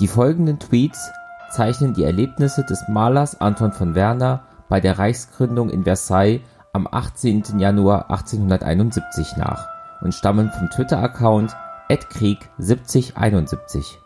[0.00, 1.12] Die folgenden Tweets
[1.50, 6.40] zeichnen die Erlebnisse des Malers Anton von Werner bei der Reichsgründung in Versailles
[6.72, 7.60] am 18.
[7.60, 9.68] Januar 1871 nach
[10.00, 11.54] und stammen vom Twitter-Account
[11.88, 13.98] @krieg7071.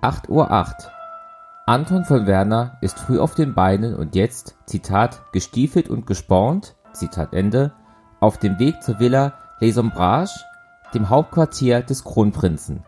[0.00, 0.90] 8 Uhr 8
[1.66, 7.34] Anton von Werner ist früh auf den Beinen und jetzt, Zitat, gestiefelt und gespornt, Zitat
[7.34, 7.72] Ende,
[8.20, 10.44] auf dem Weg zur Villa Les Ombrages,
[10.94, 12.82] dem Hauptquartier des Kronprinzen.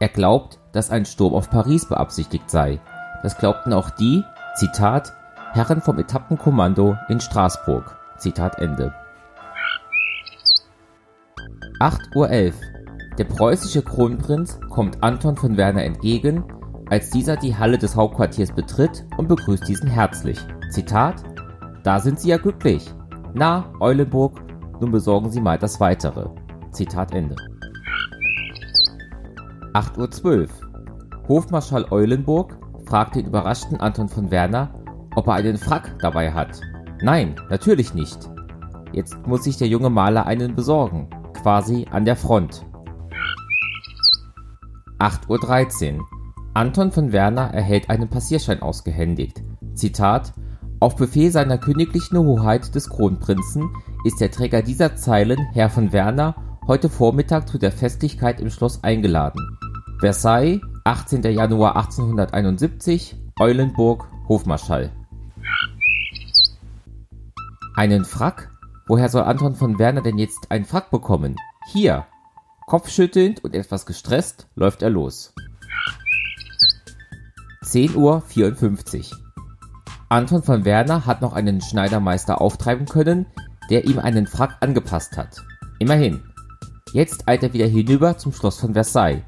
[0.00, 2.80] Er glaubt, dass ein Sturm auf Paris beabsichtigt sei.
[3.22, 5.12] Das glaubten auch die, Zitat,
[5.52, 7.98] Herren vom Etappenkommando in Straßburg.
[8.16, 8.94] Zitat Ende.
[11.80, 12.52] 8.11 Uhr.
[13.18, 16.44] Der preußische Kronprinz kommt Anton von Werner entgegen,
[16.88, 20.38] als dieser die Halle des Hauptquartiers betritt und begrüßt diesen herzlich.
[20.70, 21.22] Zitat:
[21.84, 22.90] Da sind Sie ja glücklich.
[23.34, 24.40] Na, Eulenburg,
[24.80, 26.30] nun besorgen Sie mal das Weitere.
[26.72, 27.36] Zitat Ende.
[29.72, 30.48] 8.12 Uhr.
[31.28, 34.74] Hofmarschall Eulenburg fragt den überraschten Anton von Werner,
[35.14, 36.60] ob er einen Frack dabei hat.
[37.02, 38.18] Nein, natürlich nicht.
[38.92, 41.08] Jetzt muss sich der junge Maler einen besorgen,
[41.40, 42.66] quasi an der Front.
[44.98, 46.04] 8.13 Uhr.
[46.52, 49.44] Anton von Werner erhält einen Passierschein ausgehändigt.
[49.74, 50.32] Zitat
[50.80, 53.70] Auf Befehl seiner königlichen Hoheit des Kronprinzen
[54.04, 56.34] ist der Träger dieser Zeilen, Herr von Werner,
[56.70, 59.58] heute Vormittag zu der Festlichkeit im Schloss eingeladen.
[59.98, 61.24] Versailles, 18.
[61.24, 64.92] Januar 1871, Eulenburg, Hofmarschall.
[67.74, 68.52] Einen Frack?
[68.86, 71.34] Woher soll Anton von Werner denn jetzt einen Frack bekommen?
[71.72, 72.06] Hier.
[72.68, 75.34] Kopfschüttelnd und etwas gestresst läuft er los.
[77.64, 79.12] 10 Uhr 54.
[80.08, 83.26] Anton von Werner hat noch einen Schneidermeister auftreiben können,
[83.70, 85.44] der ihm einen Frack angepasst hat.
[85.80, 86.29] Immerhin.
[86.92, 89.22] Jetzt eilt er wieder hinüber zum Schloss von Versailles.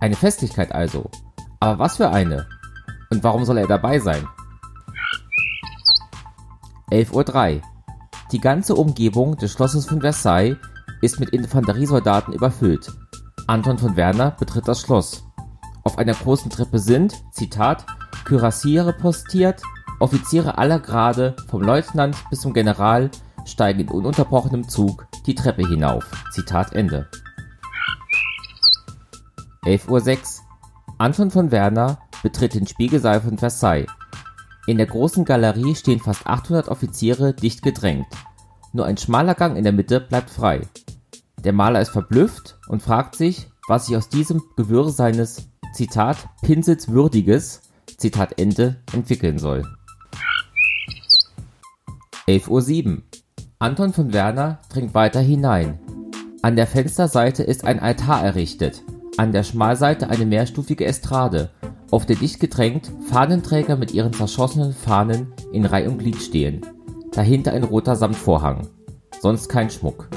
[0.00, 1.10] Eine Festlichkeit also.
[1.60, 2.46] Aber was für eine?
[3.10, 4.26] Und warum soll er dabei sein?
[6.90, 7.62] 11.03 Uhr.
[8.32, 10.58] Die ganze Umgebung des Schlosses von Versailles
[11.00, 12.92] ist mit Infanteriesoldaten überfüllt.
[13.46, 15.24] Anton von Werner betritt das Schloss.
[15.84, 17.86] Auf einer großen Treppe sind, Zitat,
[18.24, 19.62] Kürassiere postiert,
[20.00, 23.10] Offiziere aller Grade, vom Leutnant bis zum General,
[23.46, 26.04] steigen in ununterbrochenem Zug die Treppe hinauf.
[26.32, 27.08] Zitat Ende.
[29.64, 30.46] 11.06 Uhr.
[30.98, 33.88] Anton von Werner betritt den Spiegelsaal von Versailles.
[34.66, 38.06] In der großen Galerie stehen fast 800 Offiziere dicht gedrängt.
[38.72, 40.62] Nur ein schmaler Gang in der Mitte bleibt frei.
[41.44, 46.88] Der Maler ist verblüfft und fragt sich, was sich aus diesem Gewirr seines Zitat, Pinsels
[46.88, 47.62] würdiges,
[47.98, 49.62] Zitat Ende, entwickeln soll.
[52.26, 53.02] 11.07 Uhr.
[53.66, 55.80] Anton von Werner dringt weiter hinein.
[56.40, 58.84] An der Fensterseite ist ein Altar errichtet,
[59.16, 61.50] an der Schmalseite eine mehrstufige Estrade,
[61.90, 66.60] auf der dicht gedrängt Fahnenträger mit ihren zerschossenen Fahnen in Reih und Glied stehen.
[67.10, 68.68] Dahinter ein roter Samtvorhang.
[69.20, 70.10] Sonst kein Schmuck.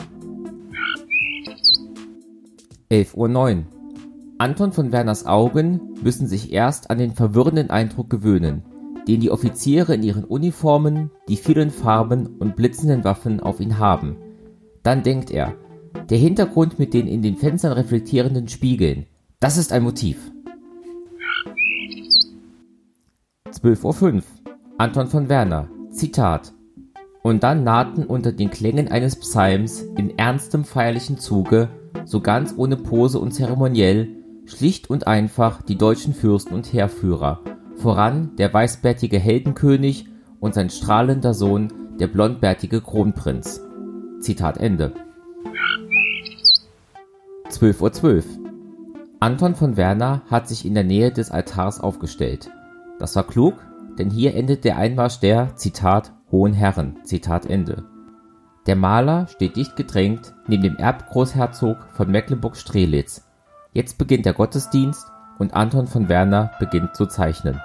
[2.91, 3.15] 11.09
[3.57, 3.63] Uhr.
[4.38, 8.61] Anton von Werners Augen müssen sich erst an den verwirrenden Eindruck gewöhnen,
[9.09, 14.17] den die Offiziere in ihren Uniformen, die vielen Farben und blitzenden Waffen auf ihn haben.
[14.83, 15.55] Dann denkt er,
[16.11, 19.07] der Hintergrund mit den in den Fenstern reflektierenden Spiegeln,
[19.39, 20.31] das ist ein Motiv.
[23.51, 24.21] 12.05 Uhr.
[24.77, 25.69] Anton von Werner.
[25.89, 26.53] Zitat.
[27.23, 31.69] Und dann nahten unter den Klängen eines Psalms in ernstem feierlichen Zuge,
[32.05, 34.07] so ganz ohne Pose und zeremoniell,
[34.45, 37.41] schlicht und einfach die deutschen Fürsten und Heerführer,
[37.79, 40.07] voran der weißbärtige Heldenkönig
[40.40, 43.62] und sein strahlender Sohn, der blondbärtige Kronprinz.
[44.19, 44.94] Zitat Ende.
[47.50, 47.91] 12.12 Uhr.
[47.91, 48.25] 12.
[49.19, 52.50] Anton von Werner hat sich in der Nähe des Altars aufgestellt.
[53.00, 53.56] Das war klug,
[53.97, 57.84] denn hier endet der Einmarsch der, Zitat, Hohen Herren, Zitat Ende.
[58.66, 63.23] Der Maler steht dicht gedrängt neben dem Erbgroßherzog von Mecklenburg-Strelitz,
[63.72, 65.06] Jetzt beginnt der Gottesdienst
[65.38, 67.62] und Anton von Werner beginnt zu zeichnen.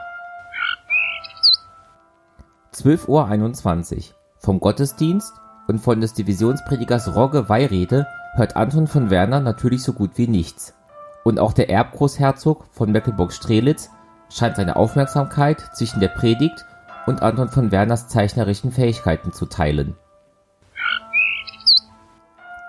[2.75, 4.03] 12.21 Uhr.
[4.39, 5.33] Vom Gottesdienst
[5.69, 10.75] und von des Divisionspredigers Rogge Weirede hört Anton von Werner natürlich so gut wie nichts.
[11.23, 13.91] Und auch der Erbgroßherzog von Mecklenburg-Strelitz
[14.29, 16.67] scheint seine Aufmerksamkeit zwischen der Predigt
[17.07, 19.97] und Anton von Werners zeichnerischen Fähigkeiten zu teilen.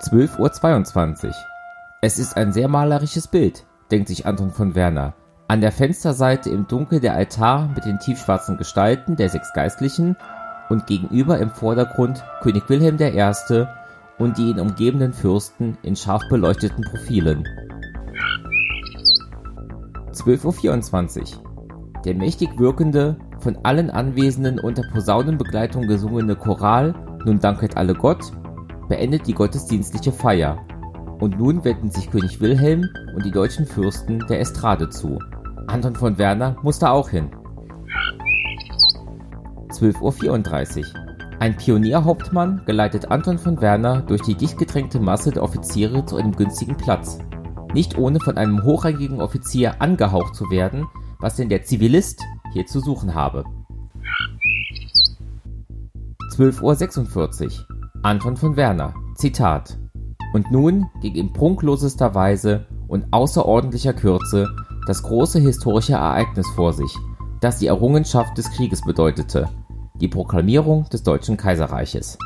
[0.03, 1.33] 12.22 Uhr.
[2.01, 5.15] Es ist ein sehr malerisches Bild, denkt sich Anton von Werner.
[5.47, 10.15] An der Fensterseite im Dunkel der Altar mit den tiefschwarzen Gestalten der sechs Geistlichen
[10.69, 13.65] und gegenüber im Vordergrund König Wilhelm I.
[14.17, 17.47] und die ihn umgebenden Fürsten in scharf beleuchteten Profilen.
[20.13, 21.43] 12.24 Uhr.
[22.05, 28.31] Der mächtig wirkende, von allen Anwesenden unter Posaunenbegleitung gesungene Choral Nun danket alle Gott
[28.89, 30.57] beendet die gottesdienstliche Feier.
[31.19, 35.19] Und nun wenden sich König Wilhelm und die deutschen Fürsten der Estrade zu.
[35.67, 37.31] Anton von Werner musste auch hin.
[39.69, 40.85] 12.34 Uhr.
[41.39, 46.31] Ein Pionierhauptmann geleitet Anton von Werner durch die dicht gedrängte Masse der Offiziere zu einem
[46.33, 47.19] günstigen Platz.
[47.73, 50.85] Nicht ohne von einem hochrangigen Offizier angehaucht zu werden,
[51.19, 52.23] was denn der Zivilist
[52.53, 53.43] hier zu suchen habe.
[56.35, 57.65] 12.46 Uhr.
[58.03, 58.93] Anton von Werner.
[59.15, 59.77] Zitat.
[60.33, 64.47] Und nun ging in prunklosester Weise und außerordentlicher Kürze
[64.85, 66.95] das große historische Ereignis vor sich,
[67.41, 69.49] das die Errungenschaft des Krieges bedeutete,
[69.95, 72.17] die Proklamierung des Deutschen Kaiserreiches.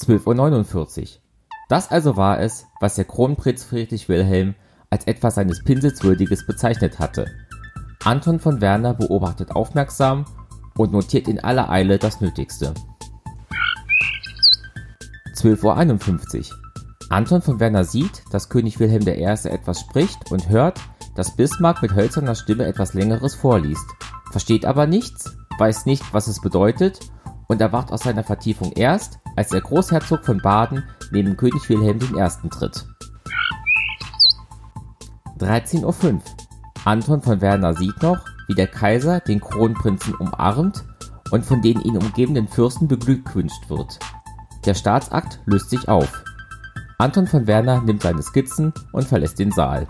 [0.00, 1.08] 12.49 Uhr.
[1.68, 4.54] Das also war es, was der Kronprinz Friedrich Wilhelm
[4.88, 7.26] als etwas seines Pinselswürdiges bezeichnet hatte.
[8.04, 10.24] Anton von Werner beobachtet aufmerksam
[10.76, 12.72] und notiert in aller Eile das Nötigste.
[15.34, 16.65] 12.51 Uhr.
[17.08, 19.22] Anton von Werner sieht, dass König Wilhelm I.
[19.22, 20.80] etwas spricht und hört,
[21.14, 23.86] dass Bismarck mit hölzerner Stimme etwas Längeres vorliest
[24.36, 27.00] versteht aber nichts, weiß nicht, was es bedeutet
[27.46, 32.48] und erwacht aus seiner Vertiefung erst, als der Großherzog von Baden neben König Wilhelm I.
[32.50, 32.86] tritt.
[35.38, 36.20] 13.05 Uhr.
[36.84, 40.84] Anton von Werner sieht noch, wie der Kaiser den Kronprinzen umarmt
[41.30, 43.98] und von den ihn umgebenden Fürsten beglückwünscht wird.
[44.66, 46.24] Der Staatsakt löst sich auf.
[46.98, 49.86] Anton von Werner nimmt seine Skizzen und verlässt den Saal.